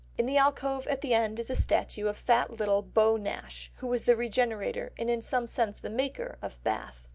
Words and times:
In 0.17 0.25
the 0.25 0.35
alcove 0.35 0.87
at 0.87 1.01
the 1.01 1.13
end 1.13 1.39
is 1.39 1.51
a 1.51 1.55
statue 1.55 2.07
of 2.07 2.17
fat 2.17 2.49
little 2.57 2.81
Beau 2.81 3.17
Nash, 3.17 3.71
who 3.75 3.85
was 3.87 4.05
the 4.05 4.15
regenerator 4.15 4.91
and 4.97 5.11
in 5.11 5.21
some 5.21 5.45
sense 5.45 5.79
the 5.79 5.91
maker 5.91 6.39
of 6.41 6.57
Bath. 6.63 7.05